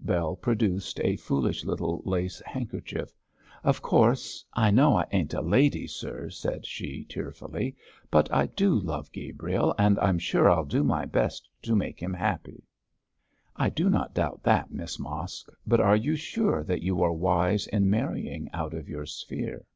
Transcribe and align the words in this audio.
Bell 0.00 0.34
produced 0.34 0.98
a 1.04 1.14
foolish 1.14 1.64
little 1.64 2.02
lace 2.04 2.42
handkerchief. 2.44 3.14
'Of 3.62 3.82
course, 3.82 4.44
I 4.52 4.72
know 4.72 4.96
I 4.96 5.06
ain't 5.12 5.32
a 5.32 5.40
lady, 5.40 5.86
sir,' 5.86 6.28
said 6.30 6.66
she, 6.66 7.04
tearfully. 7.04 7.76
'But 8.10 8.28
I 8.34 8.46
do 8.46 8.74
love 8.74 9.12
Gabriel, 9.12 9.76
and 9.78 9.96
I'm 10.00 10.18
sure 10.18 10.50
I'll 10.50 10.64
do 10.64 10.82
my 10.82 11.04
best 11.04 11.48
to 11.62 11.76
make 11.76 12.00
him 12.02 12.14
happy.' 12.14 12.64
'I 13.54 13.70
do 13.70 13.88
not 13.88 14.12
doubt 14.12 14.42
that, 14.42 14.72
Miss 14.72 14.98
Mosk; 14.98 15.50
but 15.64 15.78
are 15.78 15.94
you 15.94 16.16
sure 16.16 16.64
that 16.64 16.82
you 16.82 17.00
are 17.04 17.12
wise 17.12 17.68
in 17.68 17.88
marrying 17.88 18.48
out 18.52 18.74
of 18.74 18.88
your 18.88 19.06
sphere?' 19.06 19.66